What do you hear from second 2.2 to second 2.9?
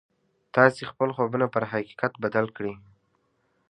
بدل کړئ.